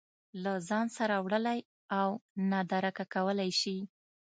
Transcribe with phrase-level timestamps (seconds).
[0.43, 1.59] له ځان سره وړلی
[1.99, 2.07] او
[2.51, 3.77] نادرکه کولی شي